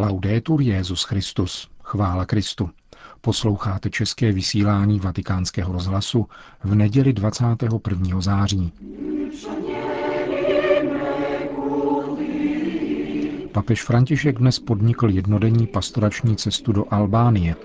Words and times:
Laudetur 0.00 0.60
Jezus 0.60 1.02
Christus. 1.02 1.68
Chvála 1.82 2.24
Kristu. 2.24 2.70
Posloucháte 3.20 3.90
české 3.90 4.32
vysílání 4.32 5.00
Vatikánského 5.00 5.72
rozhlasu 5.72 6.26
v 6.64 6.74
neděli 6.74 7.12
21. 7.12 8.20
září. 8.20 8.72
Papež 13.52 13.82
František 13.82 14.38
dnes 14.38 14.58
podnikl 14.58 15.10
jednodenní 15.10 15.66
pastorační 15.66 16.36
cestu 16.36 16.72
do 16.72 16.84
Albánie. 16.90 17.56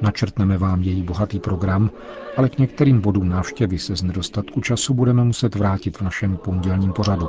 Načrtneme 0.00 0.58
vám 0.58 0.82
její 0.82 1.02
bohatý 1.02 1.40
program, 1.40 1.90
ale 2.36 2.48
k 2.48 2.58
některým 2.58 3.00
bodům 3.00 3.28
návštěvy 3.28 3.78
se 3.78 3.96
z 3.96 4.02
nedostatku 4.02 4.60
času 4.60 4.94
budeme 4.94 5.24
muset 5.24 5.54
vrátit 5.54 5.98
v 5.98 6.02
našem 6.02 6.36
pondělním 6.36 6.92
pořadu. 6.92 7.28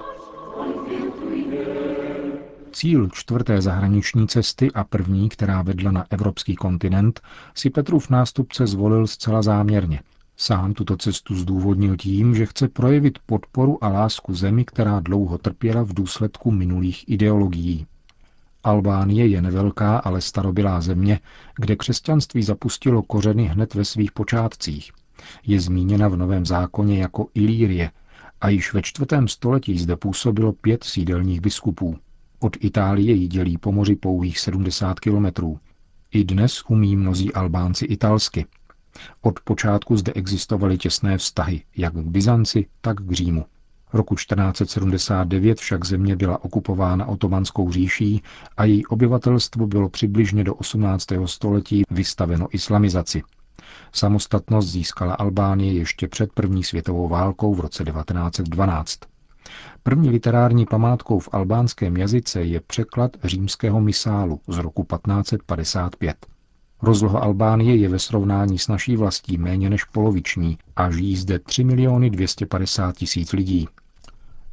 Cíl 2.73 3.09
čtvrté 3.13 3.61
zahraniční 3.61 4.27
cesty 4.27 4.71
a 4.71 4.83
první, 4.83 5.29
která 5.29 5.61
vedla 5.61 5.91
na 5.91 6.05
evropský 6.09 6.55
kontinent, 6.55 7.21
si 7.55 7.69
Petrův 7.69 8.09
nástupce 8.09 8.67
zvolil 8.67 9.07
zcela 9.07 9.41
záměrně. 9.41 9.99
Sám 10.37 10.73
tuto 10.73 10.97
cestu 10.97 11.35
zdůvodnil 11.35 11.97
tím, 11.97 12.35
že 12.35 12.45
chce 12.45 12.67
projevit 12.67 13.19
podporu 13.25 13.83
a 13.83 13.87
lásku 13.87 14.33
zemi, 14.35 14.65
která 14.65 14.99
dlouho 14.99 15.37
trpěla 15.37 15.83
v 15.83 15.93
důsledku 15.93 16.51
minulých 16.51 17.09
ideologií. 17.09 17.85
Albánie 18.63 19.27
je 19.27 19.41
nevelká, 19.41 19.97
ale 19.97 20.21
starobylá 20.21 20.81
země, 20.81 21.19
kde 21.55 21.75
křesťanství 21.75 22.43
zapustilo 22.43 23.03
kořeny 23.03 23.43
hned 23.43 23.73
ve 23.73 23.85
svých 23.85 24.11
počátcích. 24.11 24.91
Je 25.45 25.59
zmíněna 25.59 26.07
v 26.07 26.17
Novém 26.17 26.45
zákoně 26.45 27.01
jako 27.01 27.27
Ilírie 27.33 27.91
a 28.41 28.49
již 28.49 28.73
ve 28.73 28.81
čtvrtém 28.81 29.27
století 29.27 29.79
zde 29.79 29.95
působilo 29.95 30.53
pět 30.53 30.83
sídelních 30.83 31.41
biskupů. 31.41 31.97
Od 32.43 32.57
Itálie 32.59 33.13
ji 33.13 33.27
dělí 33.27 33.57
po 33.57 33.71
moři 33.71 33.95
pouhých 33.95 34.39
70 34.39 34.99
kilometrů. 34.99 35.59
I 36.11 36.23
dnes 36.23 36.63
umí 36.67 36.95
mnozí 36.95 37.33
Albánci 37.33 37.85
italsky. 37.85 38.45
Od 39.21 39.39
počátku 39.39 39.97
zde 39.97 40.13
existovaly 40.13 40.77
těsné 40.77 41.17
vztahy 41.17 41.63
jak 41.77 41.93
k 41.93 41.97
Byzanci, 41.97 42.65
tak 42.81 43.01
k 43.01 43.11
Římu. 43.11 43.45
Roku 43.93 44.15
1479 44.15 45.59
však 45.59 45.85
země 45.85 46.15
byla 46.15 46.43
okupována 46.43 47.05
otomanskou 47.05 47.71
říší 47.71 48.21
a 48.57 48.65
její 48.65 48.85
obyvatelstvo 48.85 49.67
bylo 49.67 49.89
přibližně 49.89 50.43
do 50.43 50.55
18. 50.55 51.07
století 51.25 51.83
vystaveno 51.91 52.47
islamizaci. 52.51 53.23
Samostatnost 53.91 54.67
získala 54.69 55.13
Albánie 55.13 55.73
ještě 55.73 56.07
před 56.07 56.33
první 56.33 56.63
světovou 56.63 57.07
válkou 57.07 57.55
v 57.55 57.59
roce 57.59 57.83
1912. 57.83 59.12
První 59.85 60.09
literární 60.09 60.65
památkou 60.65 61.19
v 61.19 61.29
albánském 61.31 61.97
jazyce 61.97 62.43
je 62.43 62.59
překlad 62.59 63.11
římského 63.23 63.81
misálu 63.81 64.39
z 64.47 64.57
roku 64.57 64.83
1555. 64.83 66.25
Rozloha 66.81 67.19
Albánie 67.19 67.75
je 67.75 67.89
ve 67.89 67.99
srovnání 67.99 68.59
s 68.59 68.67
naší 68.67 68.95
vlastí 68.95 69.37
méně 69.37 69.69
než 69.69 69.83
poloviční 69.83 70.57
a 70.75 70.91
žijí 70.91 71.15
zde 71.15 71.39
3 71.39 71.63
miliony 71.63 72.09
250 72.09 72.95
tisíc 72.97 73.33
lidí. 73.33 73.67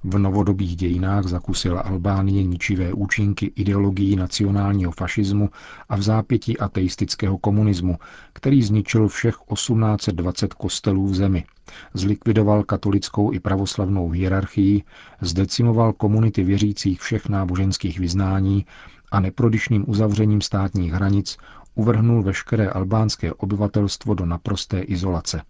V 0.05 0.19
novodobých 0.19 0.77
dějinách 0.77 1.25
zakusila 1.25 1.81
Albánie 1.81 2.45
ničivé 2.45 2.93
účinky 2.93 3.53
ideologií 3.57 4.17
nacionálního 4.17 4.93
fašismu 4.93 5.51
a 5.89 5.97
v 5.97 6.03
zápětí 6.03 6.59
ateistického 6.59 7.39
komunismu, 7.39 7.99
který 8.33 8.63
zničil 8.63 9.09
všech 9.09 9.37
1820 9.55 10.55
kostelů 10.55 11.07
v 11.07 11.15
zemi, 11.15 11.45
zlikvidoval 11.95 12.65
katolickou 12.65 13.33
i 13.33 13.41
pravoslavnou 13.41 14.11
hierarchii, 14.11 14.83
zdecimoval 15.21 15.93
komunity 15.93 16.45
věřících 16.45 17.01
všech 17.01 17.29
náboženských 17.29 17.99
vyznání 17.99 18.67
a 19.13 19.21
neprodyšným 19.21 19.85
uzavřením 19.87 20.41
státních 20.41 20.93
hranic 20.93 21.37
uvrhnul 21.75 22.23
veškeré 22.23 22.69
albánské 22.71 23.33
obyvatelstvo 23.33 24.15
do 24.15 24.27
naprosté 24.27 24.81
izolace. 24.81 25.43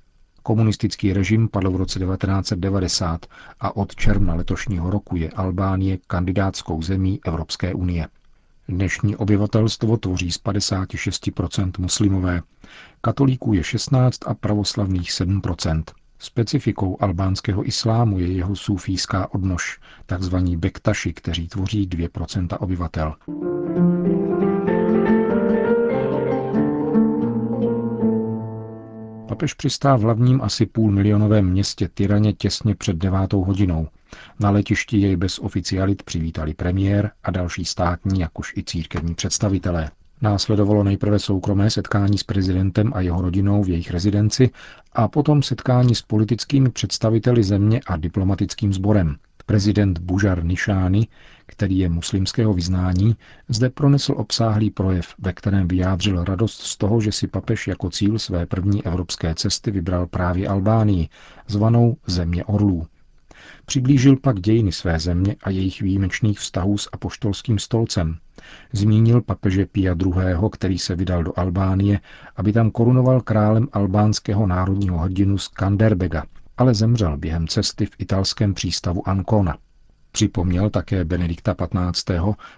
Komunistický 0.42 1.12
režim 1.12 1.48
padl 1.48 1.70
v 1.70 1.76
roce 1.76 1.98
1990 1.98 3.26
a 3.60 3.76
od 3.76 3.94
června 3.94 4.34
letošního 4.34 4.90
roku 4.90 5.16
je 5.16 5.30
Albánie 5.30 5.98
kandidátskou 6.06 6.82
zemí 6.82 7.20
Evropské 7.24 7.74
unie. 7.74 8.06
Dnešní 8.68 9.16
obyvatelstvo 9.16 9.96
tvoří 9.96 10.32
z 10.32 10.42
56% 10.42 11.70
muslimové, 11.78 12.42
katolíků 13.00 13.52
je 13.52 13.62
16 13.64 14.18
a 14.26 14.34
pravoslavných 14.34 15.10
7%. 15.10 15.82
Specifikou 16.18 16.96
albánského 17.00 17.66
islámu 17.66 18.18
je 18.18 18.32
jeho 18.32 18.56
sufijská 18.56 19.34
odnož, 19.34 19.78
takzvaní 20.06 20.56
bektaši, 20.56 21.12
kteří 21.12 21.48
tvoří 21.48 21.88
2% 21.88 22.56
obyvatel. 22.60 23.14
Papež 29.40 29.54
přistál 29.54 29.98
v 29.98 30.02
hlavním 30.02 30.42
asi 30.42 30.66
půlmilionovém 30.66 31.50
městě 31.50 31.88
Tyraně 31.94 32.32
těsně 32.32 32.74
před 32.74 32.96
devátou 32.96 33.44
hodinou. 33.44 33.88
Na 34.40 34.50
letišti 34.50 34.98
jej 34.98 35.16
bez 35.16 35.38
oficialit 35.38 36.02
přivítali 36.02 36.54
premiér 36.54 37.10
a 37.24 37.30
další 37.30 37.64
státní, 37.64 38.20
jakož 38.20 38.52
i 38.56 38.64
církevní 38.64 39.14
představitelé. 39.14 39.90
Následovalo 40.22 40.84
nejprve 40.84 41.18
soukromé 41.18 41.70
setkání 41.70 42.18
s 42.18 42.22
prezidentem 42.22 42.92
a 42.94 43.00
jeho 43.00 43.22
rodinou 43.22 43.62
v 43.62 43.68
jejich 43.68 43.90
rezidenci 43.90 44.50
a 44.92 45.08
potom 45.08 45.42
setkání 45.42 45.94
s 45.94 46.02
politickými 46.02 46.70
představiteli 46.70 47.42
země 47.42 47.80
a 47.86 47.96
diplomatickým 47.96 48.72
sborem. 48.72 49.16
Prezident 49.46 49.98
Bužar 49.98 50.44
Nišány, 50.44 51.08
který 51.50 51.78
je 51.78 51.88
muslimského 51.88 52.54
vyznání, 52.54 53.16
zde 53.48 53.70
pronesl 53.70 54.14
obsáhlý 54.16 54.70
projev, 54.70 55.14
ve 55.18 55.32
kterém 55.32 55.68
vyjádřil 55.68 56.24
radost 56.24 56.60
z 56.60 56.76
toho, 56.76 57.00
že 57.00 57.12
si 57.12 57.26
papež 57.26 57.68
jako 57.68 57.90
cíl 57.90 58.18
své 58.18 58.46
první 58.46 58.86
evropské 58.86 59.34
cesty 59.34 59.70
vybral 59.70 60.06
právě 60.06 60.48
Albánii, 60.48 61.08
zvanou 61.46 61.96
Země 62.06 62.44
orlů. 62.44 62.86
Přiblížil 63.66 64.16
pak 64.16 64.40
dějiny 64.40 64.72
své 64.72 64.98
země 64.98 65.36
a 65.42 65.50
jejich 65.50 65.82
výjimečných 65.82 66.38
vztahů 66.38 66.78
s 66.78 66.88
apoštolským 66.92 67.58
stolcem. 67.58 68.16
Zmínil 68.72 69.20
papeže 69.20 69.66
Pia 69.66 69.94
II., 70.06 70.50
který 70.52 70.78
se 70.78 70.96
vydal 70.96 71.22
do 71.22 71.38
Albánie, 71.38 72.00
aby 72.36 72.52
tam 72.52 72.70
korunoval 72.70 73.20
králem 73.20 73.68
albánského 73.72 74.46
národního 74.46 74.98
hrdinu 74.98 75.38
Skanderbega, 75.38 76.24
ale 76.56 76.74
zemřel 76.74 77.16
během 77.16 77.48
cesty 77.48 77.86
v 77.86 77.90
italském 77.98 78.54
přístavu 78.54 79.08
Ancona. 79.08 79.56
Připomněl 80.12 80.70
také 80.70 81.04
Benedikta 81.04 81.54
XV., 81.54 82.10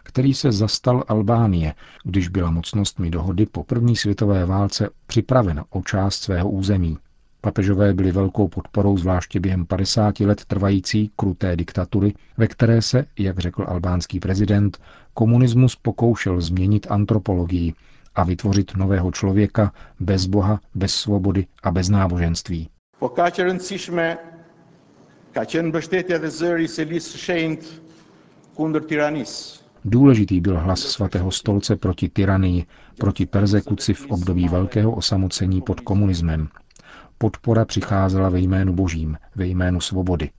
který 0.02 0.34
se 0.34 0.52
zastal 0.52 1.04
Albánie, 1.08 1.74
když 2.04 2.28
byla 2.28 2.50
mocnostmi 2.50 3.10
dohody 3.10 3.46
po 3.46 3.64
první 3.64 3.96
světové 3.96 4.46
válce 4.46 4.88
připravena 5.06 5.64
o 5.70 5.82
část 5.82 6.22
svého 6.22 6.50
území. 6.50 6.98
Papežové 7.40 7.94
byli 7.94 8.12
velkou 8.12 8.48
podporou 8.48 8.98
zvláště 8.98 9.40
během 9.40 9.66
50 9.66 10.20
let 10.20 10.44
trvající 10.44 11.10
kruté 11.16 11.56
diktatury, 11.56 12.14
ve 12.36 12.46
které 12.48 12.82
se, 12.82 13.04
jak 13.18 13.38
řekl 13.38 13.64
albánský 13.69 14.20
prezident, 14.20 14.78
komunismus 15.14 15.76
pokoušel 15.76 16.40
změnit 16.40 16.86
antropologii 16.90 17.74
a 18.14 18.24
vytvořit 18.24 18.76
nového 18.76 19.12
člověka 19.12 19.72
bez 20.00 20.26
Boha, 20.26 20.60
bez 20.74 20.94
svobody 20.94 21.46
a 21.62 21.70
bez 21.70 21.88
náboženství. 21.88 22.69
Důležitý 29.84 30.41
byl 30.41 30.59
hlas 30.59 30.81
svatého 30.81 31.31
stolce 31.31 31.76
proti 31.76 32.09
tyranii, 32.09 32.66
proti 32.98 33.26
persekuci 33.26 33.94
v 33.94 34.10
období 34.10 34.48
velkého 34.48 34.93
osamocení 34.93 35.62
pod 35.62 35.81
komunismem, 35.81 36.48
Podpora 37.22 37.65
přicházela 37.65 38.28
ve 38.28 38.41
jménu 38.41 38.72
Božím, 38.72 39.19
ve 39.34 39.47
jménu 39.47 39.81
svobody. 39.81 40.31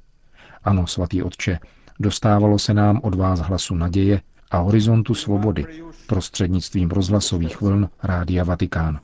Ano, 0.64 0.88
svatý 0.88 1.24
Otče, 1.24 1.60
dostávalo 2.00 2.60
se 2.60 2.74
nám 2.74 3.00
od 3.04 3.16
vás 3.16 3.40
hlasu 3.40 3.76
naděje 3.76 4.22
a 4.52 4.58
horizontu 4.58 5.14
svobody 5.16 5.66
prostřednictvím 6.08 6.90
rozhlasových 6.90 7.62
vln 7.62 7.90
Rádia 8.04 8.44
Vatikán. 8.44 9.00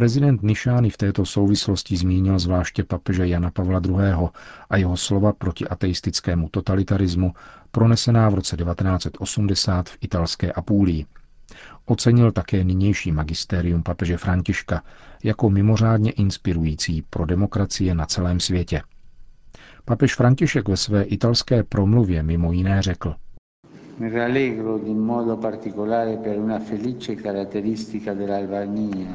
Prezident 0.00 0.42
Nišány 0.42 0.90
v 0.90 0.96
této 0.96 1.26
souvislosti 1.26 1.96
zmínil 1.96 2.38
zvláště 2.38 2.84
papeže 2.84 3.26
Jana 3.26 3.50
Pavla 3.50 3.80
II. 3.84 4.28
a 4.70 4.76
jeho 4.76 4.96
slova 4.96 5.32
proti 5.32 5.68
ateistickému 5.68 6.48
totalitarismu 6.48 7.32
pronesená 7.70 8.28
v 8.28 8.34
roce 8.34 8.56
1980 8.56 9.88
v 9.88 9.98
italské 10.00 10.52
Apulii. 10.52 11.06
Ocenil 11.86 12.32
také 12.32 12.64
nynější 12.64 13.12
magistérium 13.12 13.82
papeže 13.82 14.16
Františka 14.16 14.82
jako 15.24 15.50
mimořádně 15.50 16.10
inspirující 16.10 17.02
pro 17.10 17.26
demokracie 17.26 17.94
na 17.94 18.06
celém 18.06 18.40
světě. 18.40 18.82
Papež 19.84 20.14
František 20.14 20.68
ve 20.68 20.76
své 20.76 21.02
italské 21.02 21.62
promluvě 21.62 22.22
mimo 22.22 22.52
jiné 22.52 22.82
řekl, 22.82 23.14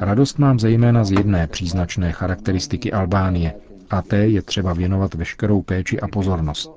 Radost 0.00 0.38
mám 0.38 0.58
zejména 0.58 1.04
z 1.04 1.10
jedné 1.10 1.46
příznačné 1.46 2.12
charakteristiky 2.12 2.92
Albánie, 2.92 3.54
a 3.90 4.02
té 4.02 4.16
je 4.16 4.42
třeba 4.42 4.72
věnovat 4.72 5.14
veškerou 5.14 5.62
péči 5.62 6.00
a 6.00 6.08
pozornost. 6.08 6.70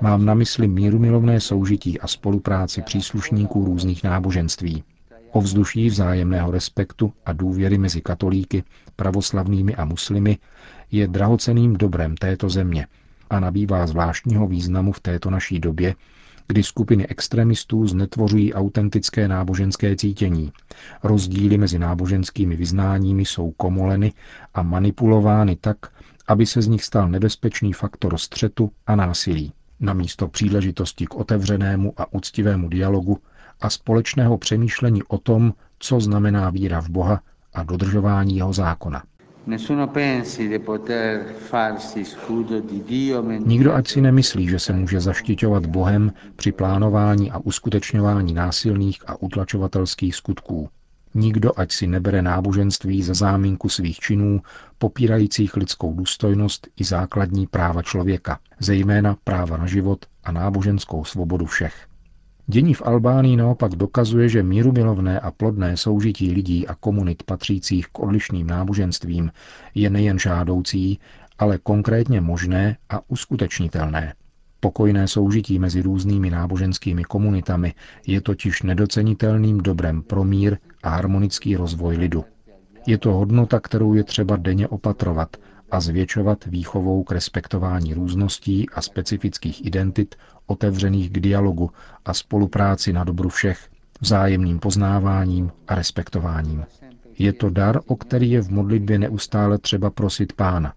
Mám 0.00 0.24
na 0.24 0.34
mysli 0.34 0.68
mírumilovné 0.68 1.40
soužití 1.40 2.00
a 2.00 2.06
spolupráci 2.06 2.82
příslušníků 2.82 3.64
různých 3.64 4.04
náboženství. 4.04 4.84
Ovzduší 5.32 5.88
vzájemného 5.88 6.50
respektu 6.50 7.12
a 7.26 7.32
důvěry 7.32 7.78
mezi 7.78 8.00
katolíky, 8.00 8.64
pravoslavnými 8.96 9.74
a 9.74 9.84
muslimy 9.84 10.38
je 10.90 11.08
drahoceným 11.08 11.76
dobrem 11.76 12.16
této 12.16 12.48
země 12.48 12.86
a 13.30 13.40
nabývá 13.40 13.86
zvláštního 13.86 14.46
významu 14.46 14.92
v 14.92 15.00
této 15.00 15.30
naší 15.30 15.58
době, 15.58 15.94
kdy 16.50 16.62
skupiny 16.62 17.06
extremistů 17.06 17.86
znetvořují 17.86 18.54
autentické 18.54 19.28
náboženské 19.28 19.96
cítění. 19.96 20.52
Rozdíly 21.02 21.58
mezi 21.58 21.78
náboženskými 21.78 22.56
vyznáními 22.56 23.24
jsou 23.24 23.50
komoleny 23.50 24.12
a 24.54 24.62
manipulovány 24.62 25.56
tak, 25.56 25.76
aby 26.26 26.46
se 26.46 26.62
z 26.62 26.66
nich 26.66 26.84
stal 26.84 27.08
nebezpečný 27.08 27.72
faktor 27.72 28.18
střetu 28.18 28.70
a 28.86 28.96
násilí. 28.96 29.52
Namísto 29.80 30.28
příležitosti 30.28 31.06
k 31.06 31.14
otevřenému 31.14 31.92
a 31.96 32.12
úctivému 32.12 32.68
dialogu 32.68 33.18
a 33.60 33.70
společného 33.70 34.38
přemýšlení 34.38 35.02
o 35.02 35.18
tom, 35.18 35.54
co 35.78 36.00
znamená 36.00 36.50
víra 36.50 36.80
v 36.80 36.88
Boha 36.88 37.20
a 37.54 37.62
dodržování 37.62 38.36
jeho 38.36 38.52
zákona. 38.52 39.02
Nikdo 43.38 43.74
ať 43.74 43.88
si 43.88 44.00
nemyslí, 44.00 44.48
že 44.48 44.58
se 44.58 44.72
může 44.72 45.00
zaštiťovat 45.00 45.66
Bohem 45.66 46.12
při 46.36 46.52
plánování 46.52 47.30
a 47.30 47.38
uskutečňování 47.38 48.34
násilných 48.34 48.98
a 49.06 49.22
utlačovatelských 49.22 50.14
skutků. 50.14 50.68
Nikdo 51.14 51.52
ať 51.56 51.72
si 51.72 51.86
nebere 51.86 52.22
náboženství 52.22 53.02
za 53.02 53.14
záminku 53.14 53.68
svých 53.68 53.98
činů, 53.98 54.40
popírajících 54.78 55.56
lidskou 55.56 55.92
důstojnost 55.92 56.68
i 56.76 56.84
základní 56.84 57.46
práva 57.46 57.82
člověka, 57.82 58.38
zejména 58.58 59.16
práva 59.24 59.56
na 59.56 59.66
život 59.66 60.06
a 60.24 60.32
náboženskou 60.32 61.04
svobodu 61.04 61.46
všech. 61.46 61.89
Dění 62.52 62.74
v 62.74 62.82
Albánii 62.84 63.36
naopak 63.36 63.72
dokazuje, 63.72 64.28
že 64.28 64.42
mírumilovné 64.42 65.20
a 65.20 65.30
plodné 65.30 65.76
soužití 65.76 66.32
lidí 66.32 66.66
a 66.66 66.74
komunit 66.74 67.22
patřících 67.22 67.86
k 67.86 67.98
odlišným 67.98 68.46
náboženstvím 68.46 69.32
je 69.74 69.90
nejen 69.90 70.18
žádoucí, 70.18 70.98
ale 71.38 71.58
konkrétně 71.58 72.20
možné 72.20 72.76
a 72.88 73.00
uskutečnitelné. 73.08 74.14
Pokojné 74.60 75.08
soužití 75.08 75.58
mezi 75.58 75.82
různými 75.82 76.30
náboženskými 76.30 77.04
komunitami 77.04 77.74
je 78.06 78.20
totiž 78.20 78.62
nedocenitelným 78.62 79.58
dobrem 79.58 80.02
pro 80.02 80.24
mír 80.24 80.56
a 80.82 80.88
harmonický 80.88 81.56
rozvoj 81.56 81.96
lidu. 81.96 82.24
Je 82.86 82.98
to 82.98 83.12
hodnota, 83.12 83.60
kterou 83.60 83.94
je 83.94 84.04
třeba 84.04 84.36
denně 84.36 84.68
opatrovat 84.68 85.36
a 85.70 85.80
zvětšovat 85.80 86.44
výchovou 86.46 87.02
k 87.04 87.12
respektování 87.12 87.94
růzností 87.94 88.70
a 88.70 88.82
specifických 88.82 89.66
identit 89.66 90.14
otevřených 90.46 91.10
k 91.10 91.20
dialogu 91.20 91.70
a 92.04 92.14
spolupráci 92.14 92.92
na 92.92 93.04
dobru 93.04 93.28
všech, 93.28 93.68
vzájemným 94.00 94.58
poznáváním 94.58 95.50
a 95.68 95.74
respektováním. 95.74 96.64
Je 97.18 97.32
to 97.32 97.50
dar, 97.50 97.80
o 97.86 97.96
který 97.96 98.30
je 98.30 98.42
v 98.42 98.50
modlitbě 98.50 98.98
neustále 98.98 99.58
třeba 99.58 99.90
prosit 99.90 100.32
pána. 100.32 100.74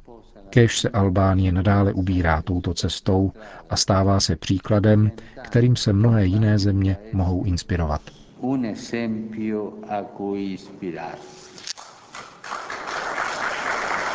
Kež 0.49 0.79
se 0.79 0.89
Albánie 0.89 1.51
nadále 1.51 1.93
ubírá 1.93 2.41
touto 2.41 2.73
cestou 2.73 3.31
a 3.69 3.75
stává 3.75 4.19
se 4.19 4.35
příkladem, 4.35 5.11
kterým 5.43 5.75
se 5.75 5.93
mnohé 5.93 6.25
jiné 6.25 6.59
země 6.59 6.97
mohou 7.13 7.43
inspirovat. 7.43 8.01
Un 8.39 8.65
esempio 8.65 9.73
a 9.89 10.01
cui 10.17 10.53
ispirarsi. 10.53 11.42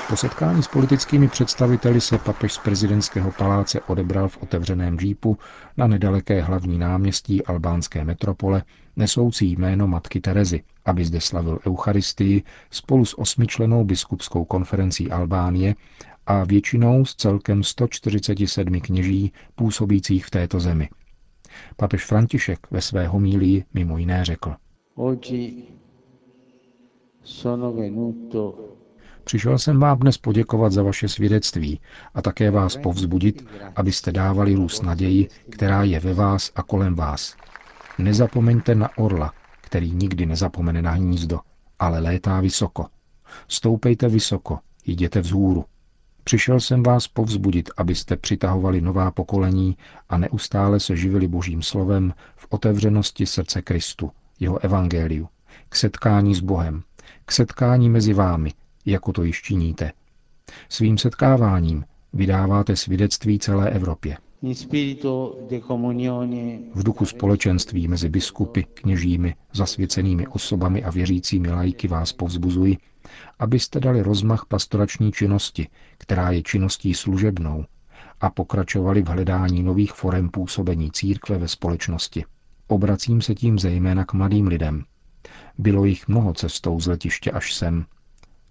Po 0.08 0.16
setkání 0.16 0.62
s 0.62 0.68
politickými 0.68 1.28
představiteli 1.28 2.00
se 2.00 2.18
papež 2.18 2.52
z 2.52 2.58
prezidentského 2.58 3.32
paláce 3.32 3.80
odebral 3.80 4.28
v 4.28 4.42
otevřeném 4.42 4.98
džípu 4.98 5.38
na 5.76 5.86
nedaleké 5.86 6.42
hlavní 6.42 6.78
náměstí 6.78 7.44
albánské 7.44 8.04
metropole, 8.04 8.62
nesoucí 8.96 9.52
jméno 9.52 9.86
matky 9.86 10.20
Terezy, 10.20 10.62
aby 10.84 11.04
zde 11.04 11.20
slavil 11.20 11.58
Eucharistii 11.66 12.42
spolu 12.70 13.04
s 13.04 13.18
osmičlenou 13.18 13.84
biskupskou 13.84 14.44
konferencí 14.44 15.10
Albánie 15.10 15.74
a 16.26 16.44
většinou 16.44 17.04
z 17.04 17.14
celkem 17.14 17.64
147 17.64 18.80
kněží 18.80 19.32
působících 19.54 20.26
v 20.26 20.30
této 20.30 20.60
zemi. 20.60 20.88
Papež 21.76 22.04
František 22.04 22.70
ve 22.70 22.80
své 22.80 23.06
homílii 23.08 23.64
mimo 23.74 23.98
jiné 23.98 24.24
řekl. 24.24 24.54
sono 27.24 27.72
venuto 27.72 28.54
Přišel 29.28 29.58
jsem 29.58 29.80
vám 29.80 29.98
dnes 29.98 30.18
poděkovat 30.18 30.72
za 30.72 30.82
vaše 30.82 31.08
svědectví 31.08 31.80
a 32.14 32.22
také 32.22 32.50
vás 32.50 32.76
povzbudit, 32.76 33.46
abyste 33.76 34.12
dávali 34.12 34.54
růst 34.54 34.82
naději, 34.82 35.28
která 35.50 35.82
je 35.82 36.00
ve 36.00 36.14
vás 36.14 36.52
a 36.56 36.62
kolem 36.62 36.94
vás. 36.94 37.36
Nezapomeňte 37.98 38.74
na 38.74 38.98
orla, 38.98 39.32
který 39.60 39.92
nikdy 39.92 40.26
nezapomene 40.26 40.82
na 40.82 40.90
hnízdo, 40.90 41.40
ale 41.78 42.00
létá 42.00 42.40
vysoko. 42.40 42.86
Stoupejte 43.48 44.08
vysoko, 44.08 44.58
jděte 44.86 45.20
vzhůru. 45.20 45.64
Přišel 46.24 46.60
jsem 46.60 46.82
vás 46.82 47.08
povzbudit, 47.08 47.70
abyste 47.76 48.16
přitahovali 48.16 48.80
nová 48.80 49.10
pokolení 49.10 49.76
a 50.08 50.18
neustále 50.18 50.80
se 50.80 50.96
živili 50.96 51.28
božím 51.28 51.62
slovem 51.62 52.14
v 52.36 52.46
otevřenosti 52.50 53.26
srdce 53.26 53.62
Kristu, 53.62 54.10
jeho 54.40 54.58
evangeliu, 54.64 55.28
k 55.68 55.76
setkání 55.76 56.34
s 56.34 56.40
Bohem, 56.40 56.82
k 57.24 57.32
setkání 57.32 57.90
mezi 57.90 58.12
vámi, 58.12 58.52
jako 58.90 59.12
to 59.12 59.22
již 59.22 59.42
činíte. 59.42 59.92
Svým 60.68 60.98
setkáváním 60.98 61.84
vydáváte 62.12 62.76
svědectví 62.76 63.38
celé 63.38 63.70
Evropě. 63.70 64.16
V 66.74 66.82
duchu 66.82 67.06
společenství 67.06 67.88
mezi 67.88 68.08
biskupy, 68.08 68.62
kněžími, 68.74 69.34
zasvěcenými 69.52 70.26
osobami 70.26 70.84
a 70.84 70.90
věřícími 70.90 71.50
lajky 71.50 71.88
vás 71.88 72.12
povzbuzuji, 72.12 72.76
abyste 73.38 73.80
dali 73.80 74.02
rozmach 74.02 74.44
pastorační 74.48 75.12
činnosti, 75.12 75.68
která 75.98 76.30
je 76.30 76.42
činností 76.42 76.94
služebnou, 76.94 77.64
a 78.20 78.30
pokračovali 78.30 79.02
v 79.02 79.08
hledání 79.08 79.62
nových 79.62 79.92
forem 79.92 80.28
působení 80.28 80.90
církve 80.90 81.38
ve 81.38 81.48
společnosti. 81.48 82.24
Obracím 82.66 83.22
se 83.22 83.34
tím 83.34 83.58
zejména 83.58 84.04
k 84.04 84.12
mladým 84.12 84.46
lidem. 84.46 84.84
Bylo 85.58 85.84
jich 85.84 86.08
mnoho 86.08 86.34
cestou 86.34 86.80
z 86.80 86.86
letiště 86.86 87.30
až 87.30 87.54
sem, 87.54 87.84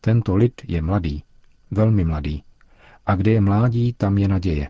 tento 0.07 0.36
lid 0.36 0.62
je 0.68 0.81
mladý, 0.81 1.24
velmi 1.71 2.04
mladý. 2.04 2.44
A 3.06 3.15
kde 3.15 3.31
je 3.31 3.42
mládí, 3.42 3.94
tam 3.94 4.18
je 4.18 4.27
naděje. 4.27 4.69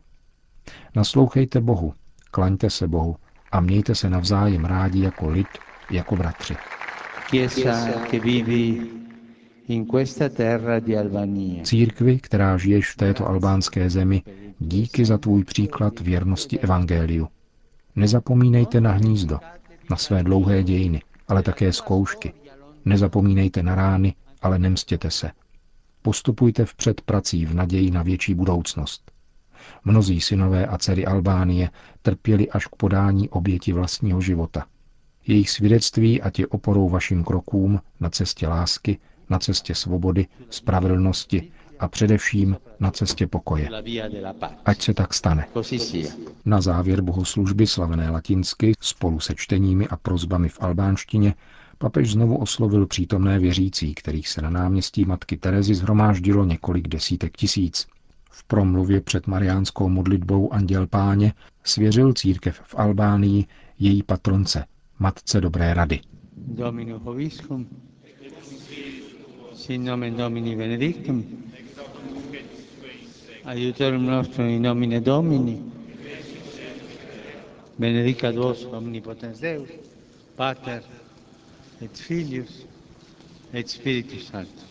Naslouchejte 0.96 1.62
Bohu, 1.62 1.94
klaňte 2.32 2.70
se 2.70 2.88
Bohu 2.88 3.16
a 3.52 3.62
mějte 3.62 3.96
se 3.96 4.10
navzájem 4.10 4.66
rádi 4.66 5.02
jako 5.02 5.30
lid, 5.30 5.48
jako 5.92 6.16
bratři. 6.16 6.56
Církvi, 11.64 12.20
která 12.20 12.58
žiješ 12.58 12.92
v 12.92 12.98
této 12.98 13.28
albánské 13.28 13.90
zemi, 13.90 14.24
díky 14.60 15.06
za 15.06 15.18
tvůj 15.18 15.44
příklad 15.44 16.00
věrnosti 16.00 16.60
Evangeliu. 16.60 17.28
Nezapomínejte 17.96 18.82
na 18.82 18.92
hnízdo, 18.92 19.40
na 19.90 19.98
své 19.98 20.24
dlouhé 20.24 20.64
dějiny, 20.64 21.02
ale 21.28 21.44
také 21.44 21.74
zkoušky. 21.74 22.34
Nezapomínejte 22.86 23.64
na 23.64 23.76
rány, 23.76 24.16
ale 24.42 24.60
nemstěte 24.60 25.12
se. 25.12 25.32
Postupujte 26.02 26.66
vpřed 26.66 27.02
prací 27.02 27.46
v 27.46 27.56
naději 27.56 27.92
na 27.92 28.04
větší 28.04 28.34
budoucnost. 28.34 29.12
Mnozí 29.86 30.22
synové 30.22 30.68
a 30.68 30.78
dcery 30.78 31.06
Albánie 31.06 31.70
trpěli 32.02 32.50
až 32.50 32.68
k 32.68 32.76
podání 32.76 33.30
oběti 33.30 33.74
vlastního 33.74 34.22
života. 34.22 34.66
Jejich 35.28 35.50
svědectví 35.50 36.22
ať 36.22 36.40
je 36.40 36.48
oporou 36.48 36.90
vašim 36.90 37.24
krokům 37.24 37.82
na 38.00 38.10
cestě 38.10 38.48
lásky, 38.48 39.00
na 39.30 39.40
cestě 39.40 39.76
svobody, 39.76 40.28
spravedlnosti 40.50 41.52
a 41.80 41.88
především 41.88 42.58
na 42.80 42.92
cestě 42.92 43.28
pokoje. 43.28 43.70
Ať 44.66 44.82
se 44.82 44.94
tak 44.94 45.14
stane. 45.14 45.48
Na 46.46 46.62
závěr 46.62 47.02
bohoslužby 47.02 47.68
slavené 47.68 48.10
latinsky 48.10 48.74
spolu 48.80 49.20
se 49.20 49.34
čteními 49.36 49.88
a 49.88 49.98
prozbami 49.98 50.50
v 50.50 50.62
albánštině 50.62 51.34
Papež 51.80 52.12
znovu 52.12 52.38
oslovil 52.38 52.88
přítomné 52.88 53.40
věřící, 53.40 53.94
kterých 53.96 54.30
se 54.30 54.42
na 54.42 54.50
náměstí 54.50 55.06
matky 55.06 55.38
Terezy 55.38 55.76
zhromáždilo 55.76 56.46
několik 56.46 56.88
desítek 56.88 57.38
tisíc. 57.38 57.88
V 58.32 58.44
promluvě 58.44 59.02
před 59.02 59.28
mariánskou 59.28 59.90
modlitbou 59.90 60.54
Anděl 60.54 60.88
Páně 60.88 61.34
svěřil 61.64 62.14
církev 62.14 62.62
v 62.64 62.76
Albánii 62.76 63.46
její 63.80 64.04
patronce, 64.04 64.66
Matce 65.00 65.42
Dobré 65.42 65.74
rady. 65.74 66.00
Nomen 69.78 70.16
benedictum, 70.58 71.26
nostrum 73.98 74.48
in 74.48 74.62
nomine 74.62 75.02
benedicat 77.80 78.36
vos 78.36 78.66
omnipotens 78.66 79.40
Deus, 79.40 79.70
Pater, 80.36 80.84
et 81.82 81.98
Filius, 81.98 82.66
et 83.54 83.70
Spiritus 83.70 84.28
Sanctus. 84.28 84.64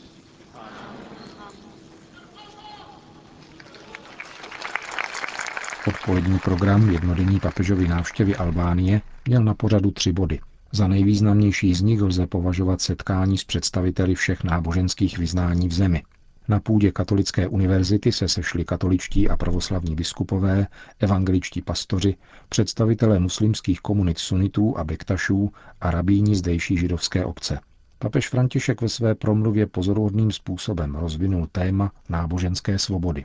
Od 5.86 5.94
Odpolední 5.94 6.38
program 6.38 6.90
jednodenní 6.90 7.40
papežovy 7.40 7.88
návštěvy 7.88 8.36
Albánie 8.36 9.00
měl 9.28 9.44
na 9.44 9.54
pořadu 9.54 9.90
tři 9.90 10.12
body. 10.12 10.40
Za 10.72 10.88
nejvýznamnější 10.88 11.74
z 11.74 11.82
nich 11.82 12.00
lze 12.02 12.26
považovat 12.26 12.80
setkání 12.80 13.38
s 13.38 13.44
představiteli 13.44 14.14
všech 14.14 14.44
náboženských 14.44 15.18
vyznání 15.18 15.68
v 15.68 15.72
zemi. 15.72 16.02
Na 16.48 16.60
půdě 16.60 16.92
Katolické 16.92 17.48
univerzity 17.48 18.12
se 18.12 18.28
sešli 18.28 18.64
katoličtí 18.64 19.28
a 19.28 19.36
pravoslavní 19.36 19.94
biskupové, 19.94 20.66
evangeličtí 21.00 21.62
pastoři, 21.62 22.16
představitelé 22.48 23.18
muslimských 23.18 23.80
komunit 23.80 24.18
sunitů 24.18 24.78
a 24.78 24.84
bektašů 24.84 25.50
a 25.80 25.90
rabíni 25.90 26.36
zdejší 26.36 26.76
židovské 26.76 27.24
obce. 27.24 27.58
Papež 27.98 28.28
František 28.28 28.80
ve 28.80 28.88
své 28.88 29.14
promluvě 29.14 29.66
pozoruhodným 29.66 30.30
způsobem 30.32 30.94
rozvinul 30.94 31.46
téma 31.52 31.92
náboženské 32.08 32.78
svobody. 32.78 33.24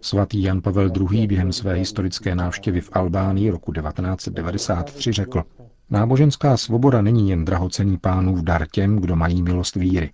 Svatý 0.00 0.42
Jan 0.42 0.60
Pavel 0.60 0.90
II. 1.12 1.26
během 1.26 1.52
své 1.52 1.74
historické 1.74 2.34
návštěvy 2.34 2.80
v 2.80 2.90
Albánii 2.92 3.50
roku 3.50 3.72
1993 3.72 5.12
řekl, 5.12 5.42
náboženská 5.90 6.56
svoboda 6.56 7.02
není 7.02 7.30
jen 7.30 7.44
drahocený 7.44 7.98
pánův 7.98 8.40
dar 8.40 8.66
těm, 8.72 8.96
kdo 8.96 9.16
mají 9.16 9.42
milost 9.42 9.74
víry. 9.74 10.12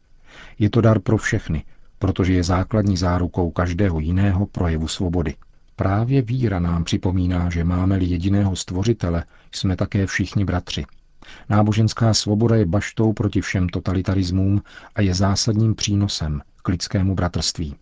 Je 0.59 0.71
to 0.71 0.81
dar 0.81 1.01
pro 1.01 1.17
všechny, 1.17 1.65
protože 1.99 2.33
je 2.33 2.45
základní 2.45 2.97
zárukou 2.97 3.51
každého 3.51 4.01
jiného 4.01 4.47
projevu 4.47 4.89
svobody. 4.89 5.35
Právě 5.77 6.23
víra 6.23 6.59
nám 6.61 6.85
připomíná, 6.85 7.51
že 7.51 7.65
máme-li 7.65 8.05
jediného 8.05 8.57
stvořitele, 8.57 9.25
jsme 9.53 9.77
také 9.77 10.07
všichni 10.07 10.45
bratři. 10.45 10.85
Náboženská 11.49 12.15
svoboda 12.15 12.57
je 12.57 12.67
baštou 12.67 13.13
proti 13.13 13.41
všem 13.41 13.69
totalitarismům 13.69 14.63
a 14.95 15.01
je 15.01 15.15
zásadním 15.15 15.75
přínosem 15.75 16.41
k 16.63 16.69
lidskému 16.69 17.15
bratrství. 17.15 17.75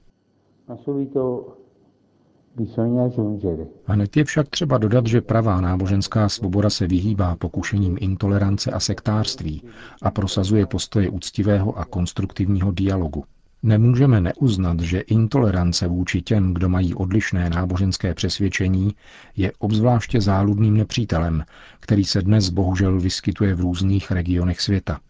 Hned 3.87 4.16
je 4.16 4.25
však 4.25 4.49
třeba 4.49 4.78
dodat, 4.78 5.07
že 5.07 5.21
pravá 5.21 5.61
náboženská 5.61 6.28
svoboda 6.28 6.71
se 6.71 6.87
vyhýbá 6.87 7.37
pokušením 7.37 7.97
intolerance 8.00 8.71
a 8.71 8.80
sektářství 8.80 9.62
a 10.02 10.11
prosazuje 10.11 10.66
postoje 10.66 11.09
úctivého 11.11 11.78
a 11.78 11.85
konstruktivního 11.85 12.73
dialogu. 12.73 13.25
Nemůžeme 13.62 14.21
neuznat, 14.21 14.80
že 14.80 15.00
intolerance 15.00 15.88
vůči 15.88 16.23
těm, 16.23 16.54
kdo 16.54 16.69
mají 16.69 16.95
odlišné 16.95 17.50
náboženské 17.50 18.14
přesvědčení, 18.14 18.95
je 19.37 19.52
obzvláště 19.59 20.21
záludným 20.21 20.76
nepřítelem, 20.76 21.45
který 21.80 22.04
se 22.04 22.23
dnes 22.23 22.50
bohužel 22.50 23.00
vyskytuje 23.00 23.54
v 23.54 23.61
různých 23.61 24.11
regionech 24.11 24.61
světa. 24.61 25.00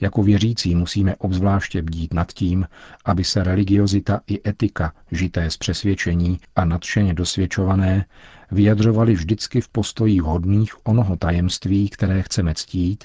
Jako 0.00 0.22
věřící 0.22 0.74
musíme 0.74 1.16
obzvláště 1.16 1.82
bdít 1.82 2.14
nad 2.14 2.32
tím, 2.32 2.66
aby 3.04 3.24
se 3.24 3.44
religiozita 3.44 4.20
i 4.26 4.48
etika, 4.48 4.92
žité 5.12 5.50
z 5.50 5.56
přesvědčení 5.56 6.40
a 6.56 6.64
nadšeně 6.64 7.14
dosvědčované, 7.14 8.04
vyjadřovaly 8.50 9.14
vždycky 9.14 9.60
v 9.60 9.68
postojích 9.68 10.22
hodných 10.22 10.86
onoho 10.86 11.16
tajemství, 11.16 11.88
které 11.88 12.22
chceme 12.22 12.54
ctít, 12.54 13.04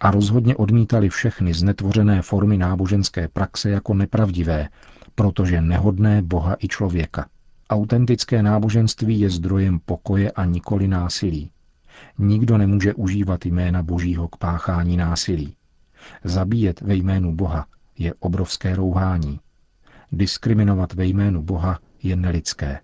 a 0.00 0.10
rozhodně 0.10 0.56
odmítali 0.56 1.08
všechny 1.08 1.54
znetvořené 1.54 2.22
formy 2.22 2.58
náboženské 2.58 3.28
praxe 3.28 3.70
jako 3.70 3.94
nepravdivé, 3.94 4.68
protože 5.14 5.60
nehodné 5.60 6.22
Boha 6.22 6.56
i 6.58 6.68
člověka. 6.68 7.26
Autentické 7.70 8.42
náboženství 8.42 9.20
je 9.20 9.30
zdrojem 9.30 9.80
pokoje 9.84 10.30
a 10.30 10.44
nikoli 10.44 10.88
násilí. 10.88 11.50
Nikdo 12.18 12.58
nemůže 12.58 12.94
užívat 12.94 13.46
jména 13.46 13.82
Božího 13.82 14.28
k 14.28 14.36
páchání 14.36 14.96
násilí. 14.96 15.54
Zabíjet 16.24 16.80
ve 16.80 16.94
jménu 16.94 17.34
Boha 17.36 17.66
je 17.98 18.14
obrovské 18.20 18.76
rouhání. 18.76 19.40
Diskriminovat 20.12 20.92
ve 20.92 21.06
jménu 21.06 21.42
Boha 21.42 21.78
je 22.02 22.16
nelidské. 22.16 22.78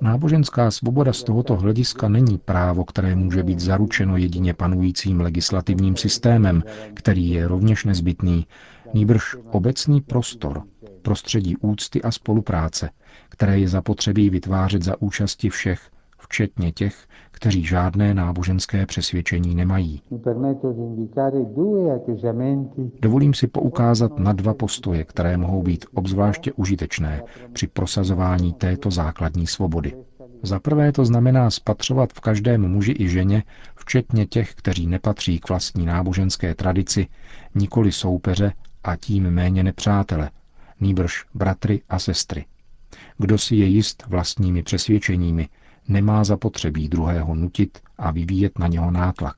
Náboženská 0.00 0.70
svoboda 0.70 1.12
z 1.12 1.22
tohoto 1.22 1.56
hlediska 1.56 2.08
není 2.08 2.38
právo, 2.38 2.84
které 2.84 3.14
může 3.16 3.42
být 3.42 3.60
zaručeno 3.60 4.16
jedině 4.16 4.54
panujícím 4.54 5.20
legislativním 5.20 5.96
systémem, 5.96 6.62
který 6.94 7.30
je 7.30 7.48
rovněž 7.48 7.84
nezbytný, 7.84 8.46
nýbrž 8.94 9.36
obecný 9.50 10.00
prostor, 10.00 10.62
prostředí 11.02 11.56
úcty 11.56 12.02
a 12.02 12.10
spolupráce, 12.10 12.90
které 13.28 13.58
je 13.58 13.68
zapotřebí 13.68 14.30
vytvářet 14.30 14.82
za 14.82 15.02
účasti 15.02 15.50
všech, 15.50 15.90
včetně 16.24 16.72
těch, 16.72 17.06
kteří 17.30 17.64
žádné 17.64 18.14
náboženské 18.14 18.86
přesvědčení 18.86 19.54
nemají. 19.54 20.02
Dovolím 23.02 23.34
si 23.34 23.46
poukázat 23.46 24.18
na 24.18 24.32
dva 24.32 24.54
postoje, 24.54 25.04
které 25.04 25.36
mohou 25.36 25.62
být 25.62 25.86
obzvláště 25.94 26.52
užitečné 26.52 27.22
při 27.52 27.66
prosazování 27.66 28.52
této 28.52 28.90
základní 28.90 29.46
svobody. 29.46 29.92
Za 30.42 30.60
prvé 30.60 30.92
to 30.92 31.04
znamená 31.04 31.50
spatřovat 31.50 32.12
v 32.12 32.20
každém 32.20 32.68
muži 32.68 32.94
i 32.98 33.08
ženě, 33.08 33.42
včetně 33.76 34.26
těch, 34.26 34.54
kteří 34.54 34.86
nepatří 34.86 35.38
k 35.38 35.48
vlastní 35.48 35.86
náboženské 35.86 36.54
tradici, 36.54 37.06
nikoli 37.54 37.92
soupeře 37.92 38.52
a 38.84 38.96
tím 38.96 39.30
méně 39.30 39.62
nepřátele, 39.62 40.30
nýbrž 40.80 41.24
bratry 41.34 41.80
a 41.88 41.98
sestry. 41.98 42.44
Kdo 43.18 43.38
si 43.38 43.56
je 43.56 43.66
jist 43.66 44.04
vlastními 44.06 44.62
přesvědčeními, 44.62 45.48
nemá 45.88 46.24
zapotřebí 46.24 46.88
druhého 46.88 47.34
nutit 47.34 47.78
a 47.98 48.10
vyvíjet 48.10 48.58
na 48.58 48.66
něho 48.66 48.90
nátlak. 48.90 49.36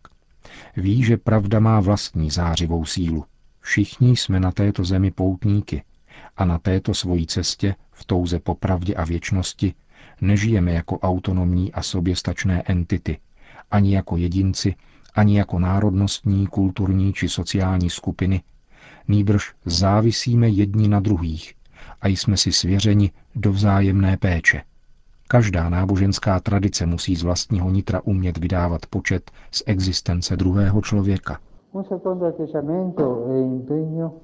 Ví, 0.76 1.04
že 1.04 1.16
pravda 1.16 1.60
má 1.60 1.80
vlastní 1.80 2.30
zářivou 2.30 2.84
sílu. 2.84 3.24
Všichni 3.60 4.16
jsme 4.16 4.40
na 4.40 4.52
této 4.52 4.84
zemi 4.84 5.10
poutníky 5.10 5.82
a 6.36 6.44
na 6.44 6.58
této 6.58 6.94
svojí 6.94 7.26
cestě, 7.26 7.74
v 7.92 8.04
touze 8.04 8.38
po 8.38 8.54
pravdě 8.54 8.94
a 8.94 9.04
věčnosti, 9.04 9.74
nežijeme 10.20 10.72
jako 10.72 10.98
autonomní 10.98 11.72
a 11.72 11.82
soběstačné 11.82 12.62
entity, 12.66 13.18
ani 13.70 13.94
jako 13.94 14.16
jedinci, 14.16 14.74
ani 15.14 15.38
jako 15.38 15.58
národnostní, 15.58 16.46
kulturní 16.46 17.12
či 17.12 17.28
sociální 17.28 17.90
skupiny, 17.90 18.42
nýbrž 19.08 19.52
závisíme 19.64 20.48
jedni 20.48 20.88
na 20.88 21.00
druhých 21.00 21.54
a 22.00 22.08
jsme 22.08 22.36
si 22.36 22.52
svěřeni 22.52 23.10
do 23.34 23.52
vzájemné 23.52 24.16
péče. 24.16 24.62
Každá 25.28 25.68
náboženská 25.68 26.40
tradice 26.40 26.86
musí 26.86 27.16
z 27.16 27.22
vlastního 27.22 27.70
nitra 27.70 28.00
umět 28.04 28.38
vydávat 28.38 28.86
počet 28.86 29.30
z 29.50 29.62
existence 29.66 30.36
druhého 30.36 30.80
člověka. 30.80 31.38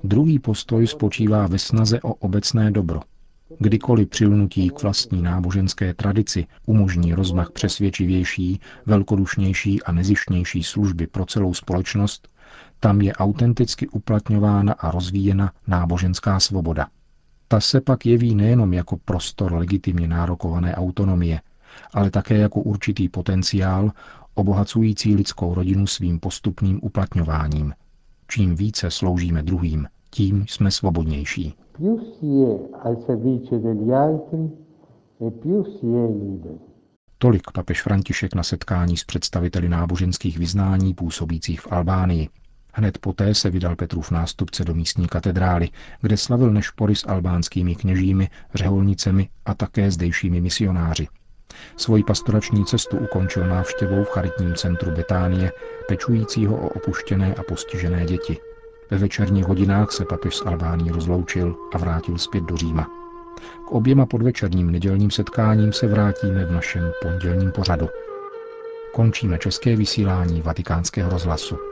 Druhý 0.05 0.39
postoj 0.39 0.87
spočívá 0.87 1.47
ve 1.47 1.59
snaze 1.59 2.01
o 2.03 2.15
obecné 2.15 2.71
dobro. 2.71 3.01
Kdykoliv 3.59 4.09
přilnutí 4.09 4.71
k 4.71 4.83
vlastní 4.83 5.23
náboženské 5.23 5.95
tradici 5.95 6.47
umožní 6.67 7.15
rozmach 7.15 7.51
přesvědčivější, 7.51 8.61
velkodušnější 8.87 9.83
a 9.83 9.93
nezištnější 9.93 10.63
služby 10.63 11.07
pro 11.07 11.27
celou 11.27 11.55
společnost, 11.55 12.29
tam 12.81 13.01
je 13.01 13.13
autenticky 13.13 13.89
uplatňována 13.89 14.73
a 14.73 14.91
rozvíjena 14.91 15.53
náboženská 15.67 16.41
svoboda. 16.41 16.87
Ta 17.53 17.61
se 17.61 17.81
pak 17.81 18.07
jeví 18.07 18.35
nejenom 18.35 18.73
jako 18.73 18.97
prostor 19.05 19.53
legitimně 19.53 20.09
nárokované 20.09 20.75
autonomie, 20.75 21.41
ale 21.95 22.11
také 22.11 22.39
jako 22.39 22.61
určitý 22.61 23.09
potenciál, 23.09 23.91
obohacující 24.35 25.15
lidskou 25.15 25.55
rodinu 25.55 25.87
svým 25.87 26.21
postupným 26.21 26.81
uplatňováním. 26.83 27.75
Čím 28.29 28.55
více 28.55 28.91
sloužíme 28.91 29.43
druhým, 29.43 29.87
tím 30.11 30.45
jsme 30.49 30.71
svobodnější. 30.71 31.55
Tolik 37.19 37.43
papež 37.55 37.83
František 37.83 38.35
na 38.35 38.43
setkání 38.43 38.97
s 38.97 39.05
představiteli 39.05 39.69
náboženských 39.69 40.39
vyznání 40.39 40.95
působících 40.95 41.61
v 41.61 41.73
Albánii. 41.73 42.29
Hned 42.73 42.99
poté 42.99 43.35
se 43.35 43.51
vydal 43.51 43.77
Petrův 43.77 44.11
nástupce 44.11 44.65
do 44.65 44.75
místní 44.75 45.09
katedrály, 45.09 45.69
kde 46.01 46.17
slavil 46.17 46.51
nešpory 46.51 46.97
s 46.97 47.09
albánskými 47.09 47.77
kněžími, 47.77 48.29
řeholnicemi 48.55 49.29
a 49.47 49.55
také 49.55 49.91
zdejšími 49.91 50.41
misionáři. 50.41 51.09
Svoji 51.77 52.05
pastorační 52.05 52.65
cestu 52.65 52.99
ukončil 52.99 53.47
návštěvou 53.47 54.05
v 54.05 54.09
charitním 54.09 54.55
centru 54.55 54.91
Betánie, 54.91 55.53
pečujícího 55.89 56.57
o 56.57 56.69
opuštěné 56.69 57.35
a 57.35 57.43
postižené 57.43 58.07
děti. 58.07 58.37
Ve 58.91 58.99
večerních 58.99 59.45
hodinách 59.45 59.93
se 59.93 60.05
papež 60.05 60.37
s 60.37 60.47
Albání 60.47 60.91
rozloučil 60.91 61.57
a 61.75 61.79
vrátil 61.79 62.19
zpět 62.19 62.45
do 62.45 62.57
Říma. 62.57 62.87
K 63.69 63.73
oběma 63.73 64.07
podvečerním 64.07 64.71
nedělním 64.71 65.11
setkáním 65.11 65.73
se 65.73 65.87
vrátíme 65.87 66.45
v 66.45 66.53
našem 66.53 66.93
pondělním 67.03 67.53
pořadu. 67.53 67.89
Končíme 68.95 69.39
české 69.39 69.77
vysílání 69.77 70.43
vatikánského 70.43 71.11
rozhlasu. 71.11 71.72